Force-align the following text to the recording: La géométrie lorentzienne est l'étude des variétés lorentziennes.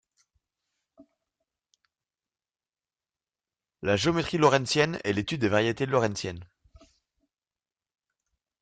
La 3.83 3.97
géométrie 3.97 4.39
lorentzienne 4.39 4.97
est 5.03 5.13
l'étude 5.13 5.41
des 5.41 5.47
variétés 5.47 5.85
lorentziennes. 5.85 6.43